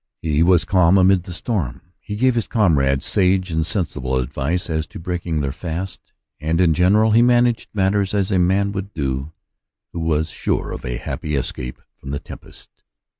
He 0.23 0.41
was 0.41 0.65
calm 0.65 0.97
amid 0.97 1.25
the 1.25 1.31
storm; 1.31 1.79
h 2.09 2.19
"* 2.19 2.19
gave 2.19 2.33
his 2.33 2.47
comrades 2.47 3.05
sage 3.05 3.51
and 3.51 3.63
sensible 3.63 4.15
advice 4.15 4.67
as 4.67 4.87
t^^ 4.87 4.99
breaking 4.99 5.41
their 5.41 5.51
fast: 5.51 6.11
and, 6.39 6.59
in 6.59 6.73
general, 6.73 7.11
he 7.11 7.21
managec:^ 7.21 7.67
matters 7.71 8.15
as 8.15 8.31
a 8.31 8.39
man 8.39 8.71
would 8.71 8.95
do 8.95 9.31
who 9.93 9.99
was 9.99 10.31
sure 10.31 10.71
of 10.71 10.83
a 10.85 10.97
happy^^ 10.97 11.37
escape 11.37 11.79
from 11.93 12.09
the 12.09 12.17
tempest. 12.17 12.71